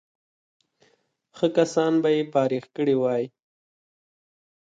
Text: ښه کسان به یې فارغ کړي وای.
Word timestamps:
ښه 1.37 1.47
کسان 1.57 1.93
به 2.01 2.09
یې 2.15 2.21
فارغ 2.33 2.63
کړي 2.75 2.95
وای. 2.97 3.23